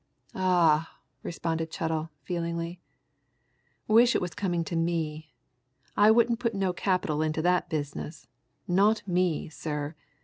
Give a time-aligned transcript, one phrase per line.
[0.33, 2.81] "Ah!" responded Chettle feelingly.
[3.87, 5.35] "Wish it was coming to me!
[5.95, 8.27] I wouldn't put no capital into that business
[8.67, 9.93] not me, sir!